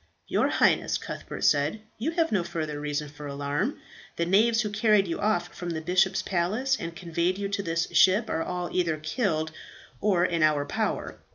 [0.27, 3.77] "Your Highness," Cuthbert said, "you have no further reason for alarm;
[4.15, 7.87] the knaves who carried you off from the bishop's palace and conveyed you to this
[7.91, 9.51] ship are all either killed
[10.01, 11.19] or in our power.